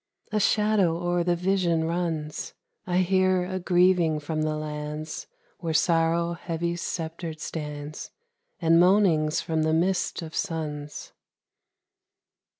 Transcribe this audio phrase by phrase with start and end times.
[0.31, 2.55] A shadow o'er the vision runs:
[2.87, 5.27] I hear a grieving from the lands
[5.59, 8.09] Where Sorrow heavy sceptred stands,
[8.59, 11.11] And moanings from the mist of suns.